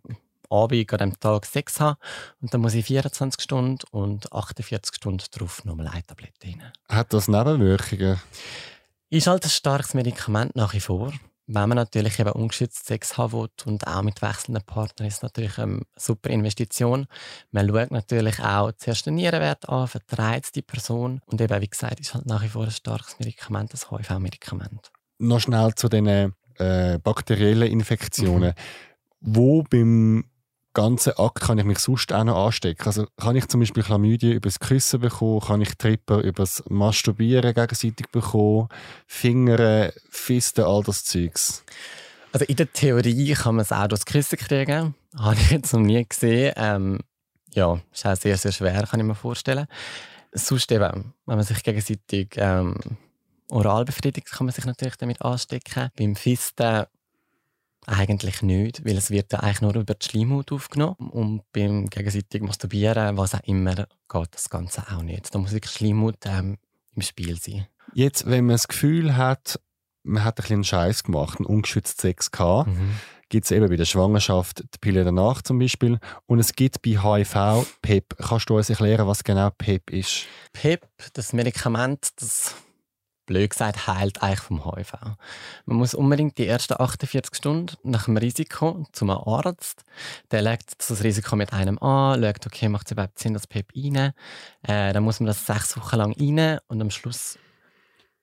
[0.49, 1.99] Abend, an dem Tag Sex haben
[2.41, 6.73] und dann muss ich 24 Stunden und 48 Stunden darauf nochmal eine Tablette rein.
[6.89, 8.19] Hat das Nebenwirkungen?
[9.11, 11.13] Ist halt ein starkes Medikament nach wie vor.
[11.47, 15.59] Wenn man natürlich eben ungeschützt Sex haben will und auch mit wechselnden Partnern, ist natürlich
[15.59, 17.07] eine super Investition.
[17.51, 22.01] Man schaut natürlich auch zuerst den Nierenwert an, vertreibt die Person und eben, wie gesagt,
[22.01, 24.91] ist halt nach wie vor ein starkes Medikament, das HIV-Medikament.
[25.19, 28.51] noch schnell zu den äh, bakteriellen Infektionen.
[28.51, 28.55] Mhm.
[29.21, 30.25] Wo beim
[30.79, 32.87] ganzen Akt kann ich mich sonst auch noch anstecken?
[32.87, 35.41] Also kann ich zum Beispiel Chlamydien über das Küssen bekommen?
[35.41, 38.69] Kann ich Tripper über das Masturbieren gegenseitig bekommen?
[39.07, 41.65] Fingern, Fisten, all das Zeugs?
[42.33, 44.95] Also in der Theorie kann man es auch durchs Küssen kriegen.
[45.17, 46.53] Habe ich jetzt noch nie gesehen.
[46.57, 47.01] Ähm,
[47.53, 49.67] ja, ist auch sehr, sehr schwer, kann ich mir vorstellen.
[50.33, 52.77] Sonst eben, wenn man sich gegenseitig ähm,
[53.51, 55.91] oral befriedigt, kann man sich natürlich damit anstecken.
[55.97, 56.85] Beim Fisten
[57.89, 62.47] eigentlich nicht, weil es wird ja eigentlich nur über die Schleimhaut aufgenommen und beim gegenseitigen
[62.47, 65.35] Masturbieren, was auch immer, geht das Ganze auch nicht.
[65.35, 66.59] Da muss wirklich Schleimhaut ähm,
[66.95, 67.67] im Spiel sein.
[67.95, 69.59] Jetzt, wenn man das Gefühl hat,
[70.03, 72.95] man hat ein bisschen Scheiß gemacht, einen ungeschützten Sex gehabt, mhm.
[73.31, 76.91] gibt es eben bei der Schwangerschaft die Pille danach zum Beispiel und es gibt bei
[76.91, 78.17] HIV PEP.
[78.19, 80.27] Kannst du uns erklären, was genau PEP ist?
[80.53, 82.55] PEP, das Medikament, das
[83.29, 84.95] blöd gesagt, heilt eigentlich vom HIV.
[85.67, 89.85] Man muss unbedingt die ersten 48 Stunden nach dem Risiko zum Arzt.
[90.33, 93.73] Der legt das Risiko mit einem an, schaut, okay, macht es überhaupt Sinn, das PEP
[93.77, 94.13] rein.
[94.63, 97.39] Äh, dann muss man das sechs Wochen lang rein und am Schluss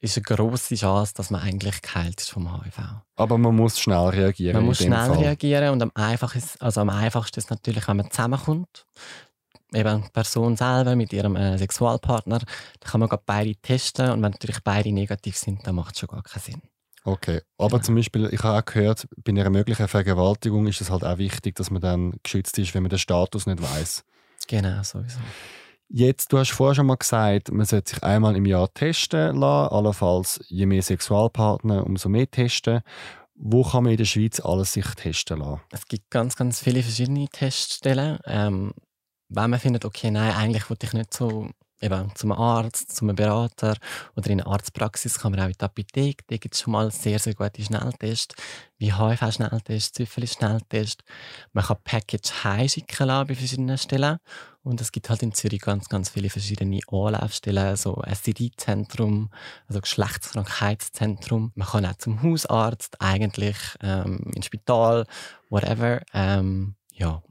[0.01, 2.79] ist eine grosse Chance, dass man eigentlich geheilt ist vom HIV.
[3.15, 4.57] Aber man muss schnell reagieren.
[4.57, 5.19] Man muss schnell Fall.
[5.19, 8.85] reagieren und am einfachsten, also am einfachsten ist natürlich, wenn man zusammenkommt
[9.73, 14.31] eben die Person selber mit ihrem äh, Sexualpartner, dann kann man beide testen und wenn
[14.31, 16.61] natürlich beide negativ sind, dann macht es schon gar keinen Sinn.
[17.03, 17.83] Okay, aber genau.
[17.83, 21.55] zum Beispiel, ich habe auch gehört, bei einer möglichen Vergewaltigung ist es halt auch wichtig,
[21.55, 24.03] dass man dann geschützt ist, wenn man den Status nicht weiß.
[24.47, 25.19] Genau, sowieso.
[25.87, 29.73] Jetzt, du hast vorher schon mal gesagt, man sollte sich einmal im Jahr testen lassen,
[29.73, 32.81] allenfalls je mehr Sexualpartner, umso mehr testen.
[33.35, 35.61] Wo kann man in der Schweiz alles sich testen lassen?
[35.71, 38.17] Es gibt ganz, ganz viele verschiedene Teststellen.
[38.25, 38.73] Ähm,
[39.29, 41.49] wenn man findet, okay, nein, eigentlich wollte ich nicht so
[41.81, 43.75] eben zum Arzt, zum Berater
[44.15, 46.23] oder in eine Arztpraxis, kann man auch in die Apotheke.
[46.27, 48.35] Da gibt es schon mal sehr, sehr gute Schnelltests,
[48.77, 51.03] wie HIV-Schnelltest, Syphilis-Schnelltest.
[51.53, 54.17] Man kann Package heimschicken lassen bei verschiedenen Stellen.
[54.63, 59.29] Und es gibt halt in Zürich ganz, ganz viele verschiedene Anlaufstellen, so STD-Zentrum,
[59.67, 61.51] also Geschlechtskrankheitszentrum.
[61.53, 65.05] Man kann auch zum Hausarzt, eigentlich ähm, ins Spital,
[65.49, 66.01] whatever.
[66.13, 67.21] Ähm, ja,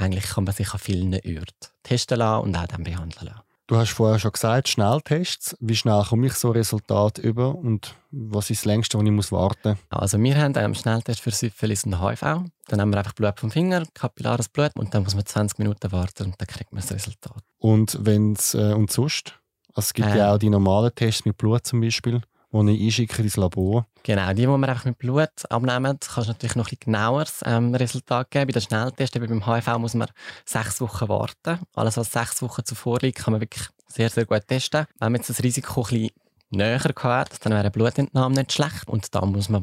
[0.00, 3.40] eigentlich kann man sich an vielen Orten testen lassen und auch dann behandeln lassen.
[3.70, 5.56] Du hast vorher schon gesagt, Schnelltests.
[5.60, 9.30] Wie schnell komme ich so Resultat über und was ist das längste, wo ich muss
[9.30, 10.00] warten muss?
[10.00, 12.20] Also wir haben einen Schnelltest für Syphilis und HIV.
[12.66, 15.92] Dann haben wir einfach Blut vom Finger, kapillares Blut und dann muss man 20 Minuten
[15.92, 17.44] warten und dann kriegt man das Resultat.
[17.58, 19.38] Und wenn's äh, und sonst?
[19.68, 22.84] Also es gibt äh, ja auch die normalen Tests mit Blut zum Beispiel die ich
[22.84, 23.86] einschicken ins Labor.
[24.02, 27.40] Genau, die, die wir einfach mit Blut abnehmen, kannst du natürlich noch ein bisschen genaueres
[27.44, 28.46] ähm, Resultat geben.
[28.46, 30.08] Bei den Schnelltests, beim HIV muss man
[30.44, 31.60] sechs Wochen warten.
[31.74, 34.86] Alles, was sechs Wochen zuvor liegt, kann man wirklich sehr, sehr gut testen.
[34.98, 36.10] Wenn man jetzt das Risiko ein bisschen
[36.50, 38.88] näher hat, dann wäre eine Blutentnahme nicht schlecht.
[38.88, 39.62] Und da muss man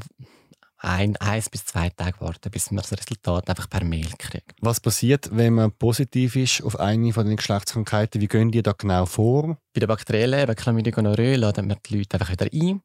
[0.80, 4.54] ein, eins bis zwei Tage warten, bis man das Resultat einfach per Mail kriegt.
[4.62, 8.22] Was passiert, wenn man positiv ist auf eine von den Geschlechtskrankheiten?
[8.22, 9.58] Wie gehen die da genau vor?
[9.78, 12.82] Bei den Bakterien, bei Chlamydia gonorrhoe, laden wir die Leute einfach wieder ein.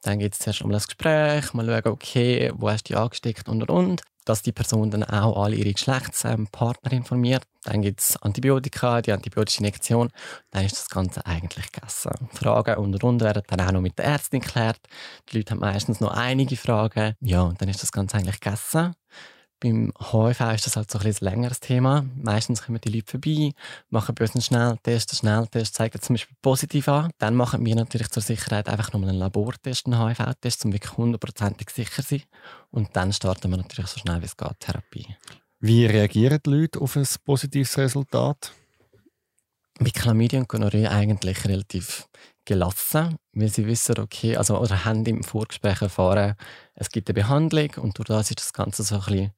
[0.00, 3.46] Dann geht es zuerst um das Gespräch, mal schauen, okay, wo hast du dich angesteckt
[3.46, 7.42] und und und dass die Person dann auch alle ihre Geschlechtspartner informiert.
[7.64, 10.08] Dann gibt es Antibiotika, die antibiotische Injektion.
[10.50, 12.12] Dann ist das Ganze eigentlich gegessen.
[12.32, 14.80] Fragen und rund werden dann auch noch mit der Ärztin geklärt.
[15.28, 17.16] Die Leute haben meistens noch einige Fragen.
[17.20, 18.94] Ja, und dann ist das Ganze eigentlich gegessen.
[19.60, 22.06] Beim HIV ist das halt so ein, ein längeres Thema.
[22.16, 23.52] Meistens kommen die Leute vorbei,
[23.90, 25.14] machen bei uns einen Schnelltest.
[25.16, 27.10] Schnelltest zeigt zum Beispiel positiv an.
[27.18, 31.70] Dann machen wir natürlich zur Sicherheit einfach nochmal einen Labortest, einen HIV-Test, um wirklich hundertprozentig
[31.70, 32.22] sicher zu sein.
[32.70, 35.06] Und dann starten wir natürlich so schnell wie es geht Therapie.
[35.60, 38.52] Wie reagieren die Leute auf ein positives Resultat?
[39.82, 42.06] Bei Chlamydien und Gonorrhoe eigentlich relativ
[42.44, 46.34] gelassen, weil sie wissen, okay, also oder haben im Vorgespräch erfahren,
[46.74, 49.32] es gibt eine Behandlung und durch das ist das Ganze so ein bisschen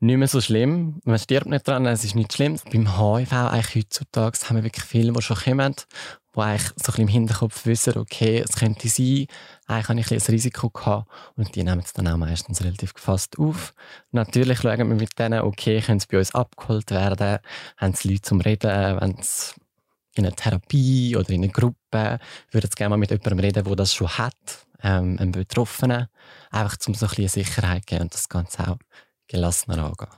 [0.00, 1.00] nicht mehr so schlimm.
[1.04, 2.58] Man stirbt nicht dran, es ist nicht schlimm.
[2.70, 5.74] Beim HIV eigentlich heutzutage haben wir wirklich viele, die schon kommen,
[6.34, 9.26] die eigentlich so ein bisschen im Hinterkopf wissen, okay, es könnte sein,
[9.66, 12.92] eigentlich habe ich ein, ein Risiko gehabt und die nehmen es dann auch meistens relativ
[12.92, 13.72] gefasst auf.
[14.10, 17.38] Natürlich schauen wir mit denen, okay, können sie bei uns abgeholt werden,
[17.78, 19.54] haben sie Leute zum Reden, wenn es
[20.18, 22.18] in einer Therapie oder in einer Gruppe,
[22.50, 26.08] würde jetzt gerne mal mit jemandem reden, der das schon hat, ähm, einem Betroffenen,
[26.50, 28.78] einfach um so ein bisschen Sicherheit geben und das Ganze auch
[29.28, 30.08] gelassener angehen.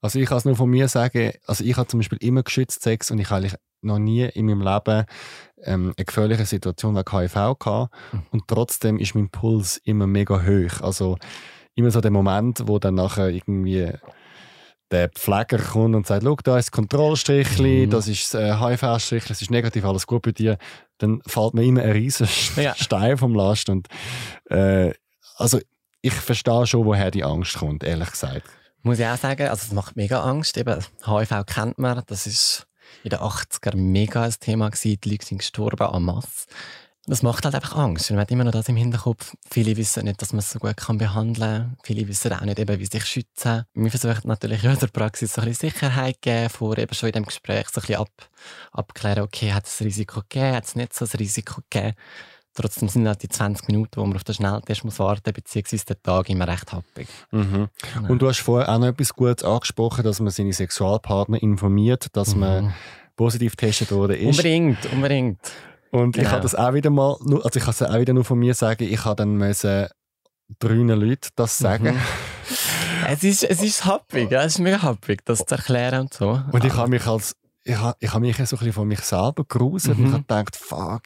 [0.00, 2.82] Also ich kann es nur von mir sagen, also ich habe zum Beispiel immer geschützt
[2.82, 3.50] Sex und ich habe
[3.82, 5.04] noch nie in meinem Leben
[5.62, 8.22] ähm, eine gefährliche Situation wegen HIV gehabt mhm.
[8.30, 10.80] und trotzdem ist mein Puls immer mega hoch.
[10.80, 11.18] Also
[11.74, 13.92] immer so der Moment, wo dann nachher irgendwie
[14.90, 17.90] der Pfleger kommt und sagt, schau, da ist das Kontrollstrichli, mhm.
[17.90, 20.58] das ist das äh, HIV-Strichli, es ist negativ, alles gut bei dir,
[20.98, 22.74] dann fällt mir immer ein riesen ja.
[22.74, 23.88] Stein vom Last und
[24.50, 24.92] äh,
[25.36, 25.58] also
[26.02, 28.48] ich verstehe schon, woher die Angst kommt, ehrlich gesagt.
[28.82, 30.56] Muss ich auch sagen, also es macht mega Angst.
[30.56, 32.68] Eben, HIV kennt man, das ist
[33.02, 35.00] in den 80er mega ein Thema gewesen.
[35.02, 36.46] Die Leute sind gestorben en masse.
[37.08, 38.10] Das macht halt einfach Angst.
[38.10, 39.34] Man hat immer noch das im Hinterkopf.
[39.48, 41.76] Viele wissen nicht, dass man es so gut kann behandeln kann.
[41.84, 43.64] Viele wissen auch nicht, eben, wie sich schützen.
[43.74, 47.12] Wir versuchen natürlich in unserer Praxis so ein bisschen Sicherheit geben, vor eben schon in
[47.12, 48.10] dem Gespräch so ein bisschen ab,
[48.72, 51.94] abklären, okay, hat es ein Risiko gegeben, hat es nicht so ein Risiko gegeben.
[52.54, 56.02] Trotzdem sind halt die 20 Minuten, wo man auf den Schnelltest muss warten beziehungsweise der
[56.02, 57.06] Tag immer recht happig.
[57.30, 57.68] Mhm.
[57.94, 58.08] Genau.
[58.10, 62.34] Und du hast vorher auch noch etwas Gutes angesprochen, dass man seine Sexualpartner informiert, dass
[62.34, 62.40] mhm.
[62.40, 62.74] man
[63.14, 64.18] positiv getestet wurde.
[64.18, 65.38] Unbedingt, unbedingt.
[65.90, 66.26] Und genau.
[66.26, 68.54] ich habe das auch wieder mal, also ich kann es auch wieder nur von mir
[68.54, 69.86] sagen, ich habe dann müssen
[70.58, 71.94] drei Leuten das sagen.
[71.94, 72.00] Mhm.
[73.08, 76.40] es ist, es ist happig, es ist mega happig, das zu erklären und so.
[76.52, 77.34] Und ich habe mich als,
[77.66, 80.04] ich habe, ich habe mich so ein bisschen von mich selber geruset mhm.
[80.04, 81.02] und ich habe gedacht, fuck,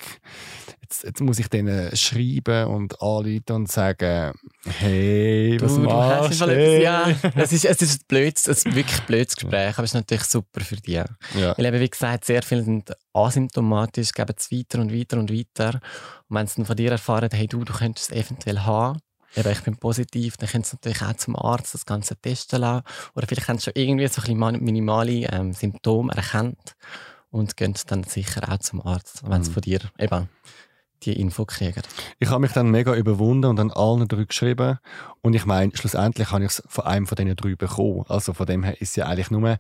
[0.83, 4.35] jetzt, jetzt muss ich denen schreiben und anrufen und sagen,
[4.67, 6.47] hey, was du, machst du?
[6.47, 6.83] Hey.
[6.83, 10.25] Ja, es ist, es ist ein blödes, ein wirklich blödes Gespräch, aber es ist natürlich
[10.25, 10.95] super für dich.
[10.95, 11.57] Ja.
[11.57, 15.81] Weil eben, wie gesagt, sehr viele sind asymptomatisch, geben es weiter und weiter und weiter.
[16.29, 19.01] Und wenn sie dann von dir erfahren, hey, du, du könntest es eventuell haben,
[19.37, 22.85] eben, ich bin positiv, dann können sie natürlich auch zum Arzt das Ganze testen lassen.
[23.15, 26.77] Oder vielleicht haben sie schon irgendwie so ein minimale ähm, Symptome erkannt
[27.31, 29.55] und gehen dann sicher auch zum Arzt, wenn sie mhm.
[29.55, 30.29] von dir eben
[31.03, 31.83] die Info kriegen.
[32.19, 34.79] Ich habe mich dann mega überwunden und dann allen drei geschrieben.
[35.23, 38.05] Und ich meine, schlussendlich habe ich es von einem von diesen drei bekommen.
[38.09, 39.57] Also von dem her ist ja eigentlich nur,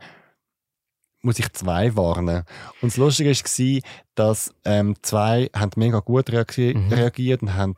[1.22, 2.44] muss ich zwei warnen.
[2.82, 3.80] Und das Lustige war,
[4.14, 6.92] dass ähm, zwei haben mega gut reagiert, mhm.
[6.92, 7.76] reagiert und haben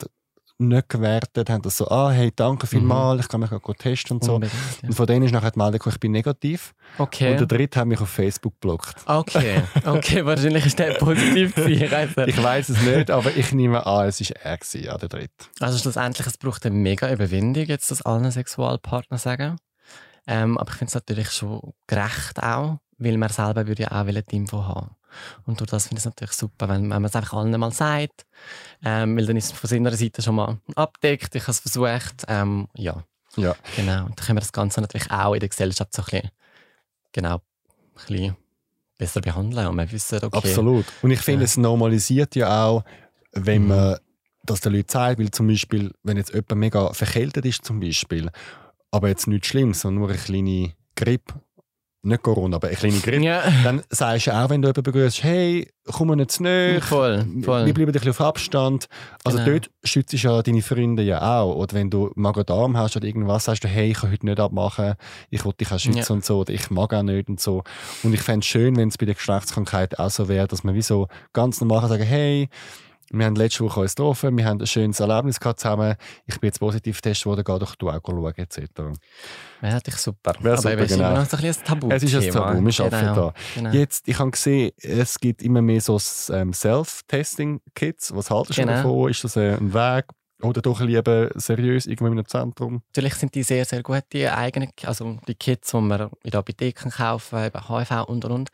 [0.58, 3.20] nicht gewertet, haben das so, ah, hey, danke vielmals, mhm.
[3.20, 4.38] ich kann mich auch gut testen und so.
[4.40, 4.48] Ja.
[4.82, 6.74] Und von denen ist nachher die Meldung, ich bin negativ.
[6.98, 7.32] Okay.
[7.32, 8.96] Und der dritte hat mich auf Facebook geblockt.
[9.06, 11.82] Okay, okay, wahrscheinlich ist der positiv gewesen.
[12.26, 15.46] ich weiß es nicht, aber ich nehme an, es war er gewesen, ja, der dritte.
[15.60, 19.56] Also schlussendlich, es braucht eine mega Überwindung, jetzt das allen Sexualpartnern sagen.
[20.26, 24.06] Ähm, aber ich finde es natürlich schon gerecht auch, weil man selber würde ja auch
[24.06, 24.90] die Info haben.
[25.44, 27.72] Und durch das finde ich es natürlich super, wenn, wenn man es einfach allen mal
[27.72, 28.26] sagt.
[28.84, 31.34] Ähm, weil dann ist es von seiner Seite schon mal abdeckt.
[31.34, 32.24] Ich habe es versucht.
[32.28, 33.04] Ähm, ja.
[33.36, 33.54] ja.
[33.76, 34.06] Genau.
[34.06, 36.30] Und dann können wir das Ganze natürlich auch in der Gesellschaft so ein bisschen,
[37.12, 38.36] genau, ein bisschen
[38.98, 39.66] besser behandeln.
[39.66, 40.36] Und man wissen, okay.
[40.36, 40.86] Absolut.
[41.02, 41.46] Und ich finde, ja.
[41.46, 42.84] es normalisiert ja auch,
[43.32, 43.68] wenn mhm.
[43.68, 43.96] man
[44.44, 48.30] das den Leuten zeigt, weil zum Beispiel, wenn jetzt jemand mega verkältet ist, zum Beispiel,
[48.90, 51.40] aber jetzt nichts Schlimmes, sondern nur eine kleine Grippe
[52.04, 53.42] nicht Corona, aber eine kleine Grippe, ja.
[53.62, 57.24] dann sagst du auch, wenn du jemanden begrüßt, hey, komm mir nicht zu nahe, voll,
[57.42, 57.66] voll.
[57.66, 58.88] wir bleiben ein bisschen auf Abstand.
[59.24, 59.50] Also genau.
[59.52, 61.54] dort schützt ja deine Freunde ja auch.
[61.54, 64.94] Oder wenn du Magen-Darm hast oder irgendwas, sagst du, hey, ich kann heute nicht abmachen,
[65.30, 66.14] ich will dich auch schützen ja.
[66.14, 67.62] und so, oder ich mag auch nicht und so.
[68.02, 70.74] Und ich fände es schön, wenn es bei der Geschlechtskrankheit auch so wäre, dass man
[70.74, 72.48] wie so ganz normal sagen, hey,
[73.12, 75.96] wir haben letzte Woche uns getroffen, wir haben ein schönes Erlebnis gehabt zusammen.
[76.26, 78.58] Ich bin jetzt positiv getestet worden, geh doch du auch schauen, etc.
[79.60, 80.34] Wäre natürlich super.
[80.40, 81.22] Wäre super, Aber genau.
[81.22, 81.90] ist noch ein Tabu.
[81.90, 83.14] Es ist ein Tabu, wir arbeiten genau.
[83.14, 83.34] da.
[83.54, 83.70] Genau.
[83.70, 85.98] Jetzt, ich habe gesehen, es gibt immer mehr so
[86.32, 88.14] ähm, Self-Testing-Kits.
[88.14, 88.74] Was haltest du genau.
[88.74, 89.10] davon?
[89.10, 90.06] Ist das ein Weg?
[90.42, 92.82] Oder doch lieber seriös irgendwo in einem Zentrum?
[92.88, 96.40] Natürlich sind die sehr, sehr gut, die eigenen, also die Kits, die man in der
[96.40, 98.48] Apotheke kaufen eben HIV und und und.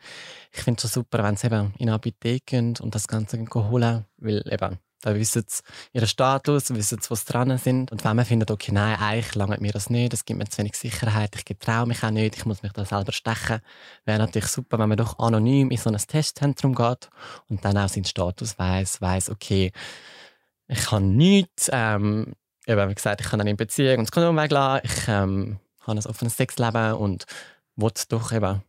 [0.51, 4.43] Ich finde es super, wenn sie eben in Apotheke gehen und das Ganze holen, weil
[4.51, 7.91] eben da wissen sie ihren Status, wissen sie, was dran sind.
[7.91, 10.57] Und wenn man findet, okay, nein, eigentlich lange mir das nicht, es gibt mir zu
[10.57, 13.61] wenig Sicherheit, ich traue mich auch nicht, ich muss mich da selber stechen,
[14.05, 17.09] wäre natürlich super, wenn man doch anonym in so ein Testzentrum geht
[17.47, 19.71] und dann auch seinen Status weiß, weiß, okay,
[20.69, 21.69] ich kann nichts.
[21.73, 22.33] Ähm,
[22.65, 24.81] eben, wie gesagt, ich kann dann in Beziehung und das Kondom weglassen.
[24.85, 27.25] Ich ähm, habe ein offenes Sexleben und
[27.75, 28.61] will doch eben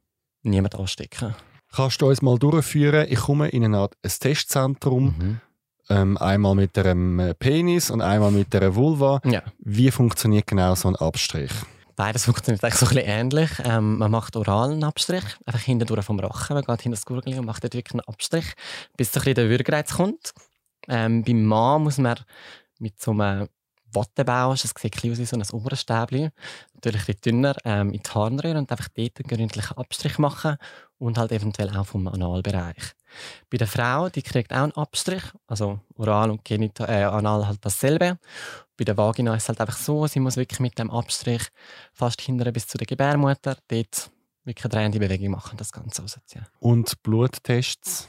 [0.42, 1.34] niemand anstecken.
[1.72, 3.06] Kannst du uns mal durchführen?
[3.08, 5.14] Ich komme in eine Art ein Testzentrum.
[5.18, 5.40] Mhm.
[5.88, 9.20] Ähm, einmal mit einem Penis und einmal mit einer Vulva.
[9.24, 9.42] Ja.
[9.58, 11.50] Wie funktioniert genau so ein Abstrich?
[11.96, 13.50] Beides funktioniert eigentlich so ein bisschen ähnlich.
[13.64, 16.54] Ähm, man macht oralen Abstrich, einfach hinten durch vom Rachen.
[16.54, 18.54] Man geht hinter das Gurgel und macht dort wirklich einen Abstrich,
[18.96, 20.32] bis so ein bisschen der Würgereiz kommt.
[20.88, 22.16] Ähm, beim Mann muss man
[22.78, 23.48] mit so einem
[23.92, 26.30] Wattebau, das sieht ein aus wie so ein Ohrenstäbchen,
[26.74, 30.56] natürlich ein dünner, ähm, in die Harnröhre und einfach dort einen gründlichen Abstrich machen
[30.98, 32.94] und halt eventuell auch vom Analbereich.
[33.50, 37.64] Bei der Frau, die kriegt auch einen Abstrich, also oral und genital, äh, anal halt
[37.64, 38.18] dasselbe.
[38.76, 41.42] Bei der Vagina ist es halt einfach so, sie muss wirklich mit dem Abstrich
[41.92, 44.10] fast hinterher bis zu der Gebärmutter dort
[44.44, 46.46] wirklich eine drehende Bewegung machen, das Ganze ausziehen.
[46.60, 48.08] Und Bluttests?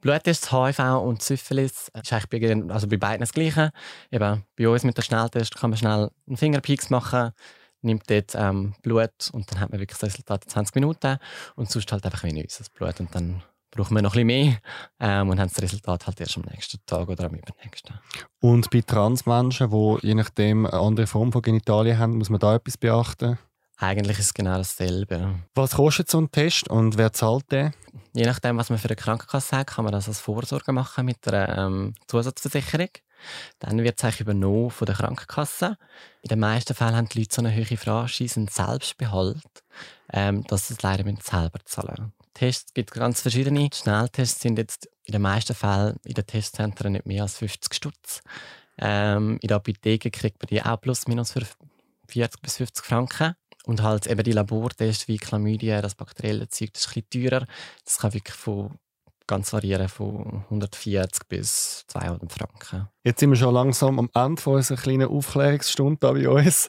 [0.00, 3.72] Bluttests, HIV und Syphilis ist eigentlich bei, also bei beiden das Gleiche.
[4.10, 7.32] Eben, bei uns mit dem Schnelltest kann man schnell einen Fingerpieks machen,
[7.82, 11.18] nimmt dort ähm, Blut und dann hat man wirklich das Resultat in 20 Minuten
[11.56, 14.58] und sonst halt einfach wie unseres Blut und dann brauchen wir noch ein bisschen mehr
[15.00, 17.98] ähm, und haben das Resultat halt erst am nächsten Tag oder am übernächsten.
[18.40, 22.54] Und bei Transmenschen, die je nachdem eine andere Form von Genitalien haben, muss man da
[22.54, 23.38] etwas beachten?
[23.78, 25.34] Eigentlich ist es genau dasselbe.
[25.54, 27.72] Was kostet so ein Test und wer zahlt den?
[28.14, 31.26] Je nachdem, was man für eine Krankenkasse hat, kann man das als Vorsorge machen mit
[31.28, 32.88] einer ähm, Zusatzversicherung.
[33.58, 35.76] Dann wird es eigentlich übernommen von der Krankenkasse.
[36.22, 39.42] In den meisten Fällen haben die Leute so eine hohe Franchise, einen Selbstbehalt,
[40.12, 43.70] ähm, dass sie es leider selber zahlen Tests gibt es ganz verschiedene.
[43.72, 48.20] Schnelltests sind jetzt in den meisten Fällen in den Testzentren nicht mehr als 50 Stutz.
[48.78, 51.46] Ähm, in der Apotheke kriegt man die auch plus minus für
[52.08, 53.34] 40 bis 50 Franken.
[53.66, 57.46] Und halt eben die Labortests wie Chlamydien, das bakterielle Zeug, das ist ein bisschen teurer.
[57.84, 58.78] Das kann wirklich von
[59.26, 62.88] ganz variieren von 140 bis 200 Franken.
[63.02, 66.68] Jetzt sind wir schon langsam am Ende von unserer kleinen Aufklärungsstunde bei uns.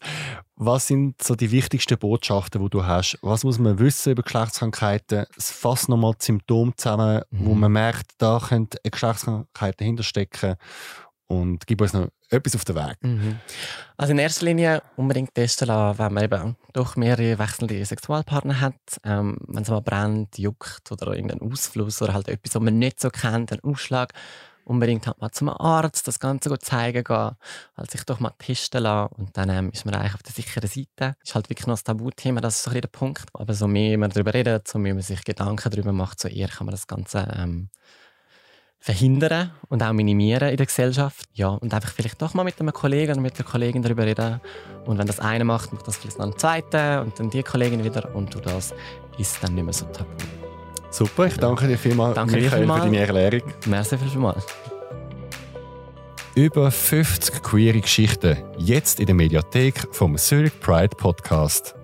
[0.55, 3.19] Was sind so die wichtigsten Botschaften, die du hast?
[3.21, 5.27] Was muss man wissen über Geschlechtskrankheiten?
[5.37, 7.45] Fass nochmal die Symptome zusammen, mhm.
[7.45, 10.55] wo man merkt, da könnte eine Geschlechtskrankheit dahinter stecken
[11.27, 12.97] und gib uns noch etwas auf den Weg.
[13.01, 13.39] Mhm.
[13.97, 18.75] Also in erster Linie unbedingt testen lassen, wenn man eben doch mehrere wechselnde Sexualpartner hat.
[19.03, 22.99] Ähm, wenn es mal brennt, juckt oder irgendein Ausfluss oder halt etwas, was man nicht
[22.99, 24.13] so kennt, ein Ausschlag,
[24.67, 27.31] unbedingt halt mal zum Arzt, das Ganze gut zeigen gehen,
[27.77, 30.67] halt sich doch mal testen lassen und dann ähm, ist man eigentlich auf der sicheren
[30.67, 31.15] Seite.
[31.23, 33.25] Ist halt wirklich noch das Tabuthema, das ist so ein der Punkt.
[33.33, 36.49] Aber so mehr man darüber redet, so mehr man sich Gedanken darüber macht, so eher
[36.49, 37.69] kann man das Ganze ähm,
[38.79, 41.25] verhindern und auch minimieren in der Gesellschaft.
[41.33, 44.39] Ja, und einfach vielleicht doch mal mit einem Kollegen oder mit der Kollegin darüber reden.
[44.85, 47.83] Und wenn das eine macht, macht das vielleicht noch ein zweiter und dann die Kollegin
[47.83, 48.73] wieder und du das
[49.17, 50.09] ist dann nicht mehr so tabu.
[50.89, 52.79] Super, ich danke dir vielmals, danke Michael, vielmal.
[52.79, 53.53] für deine Erklärung.
[53.65, 54.45] Merci vielmals.
[56.35, 61.76] Über 50 queere Geschichten, jetzt in der Mediathek vom Zurich Pride Podcast.